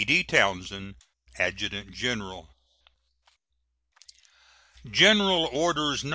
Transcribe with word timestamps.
D. 0.03 0.23
TOWNSEND, 0.23 0.95
Adjutant 1.37 1.91
General. 1.91 2.47
GENERAL 4.89 5.47
ORDERS, 5.53 6.03
No. 6.03 6.09